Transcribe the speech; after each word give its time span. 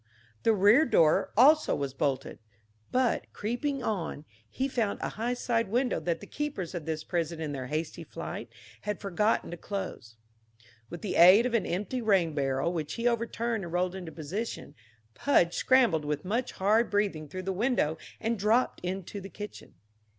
The 0.41 0.53
rear 0.55 0.83
door 0.83 1.31
also 1.37 1.75
was 1.75 1.93
bolted; 1.93 2.39
but, 2.91 3.27
creeping 3.33 3.83
on, 3.83 4.25
he 4.49 4.67
found 4.67 4.99
a 4.99 5.09
high 5.09 5.35
side 5.35 5.67
window 5.67 5.99
that 5.99 6.21
the 6.21 6.25
keepers 6.25 6.73
of 6.73 6.87
this 6.87 7.03
prison 7.03 7.39
in 7.39 7.51
their 7.51 7.67
hasty 7.67 8.03
flight 8.03 8.49
had 8.81 8.99
forgotten 8.99 9.51
to 9.51 9.57
close. 9.57 10.17
With 10.89 11.03
the 11.03 11.17
aid 11.17 11.45
of 11.45 11.53
an 11.53 11.67
empty 11.67 12.01
rain 12.01 12.33
barrel, 12.33 12.73
which 12.73 12.93
he 12.95 13.07
overturned 13.07 13.63
and 13.63 13.71
rolled 13.73 13.93
into 13.93 14.11
position, 14.11 14.73
Pudge 15.13 15.53
scrambled 15.53 16.03
with 16.05 16.25
much 16.25 16.53
hard 16.53 16.89
breathing 16.89 17.27
through 17.27 17.43
the 17.43 17.53
window 17.53 17.99
and 18.19 18.39
dropped 18.39 18.79
into 18.81 19.21
the 19.21 19.29
kitchen. 19.29 19.75